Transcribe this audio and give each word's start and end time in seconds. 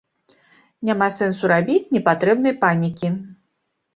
Няма 0.89 1.09
сэнсу 1.17 1.51
рабіць 1.51 1.91
непатрэбнай 1.97 2.57
панікі. 2.63 3.07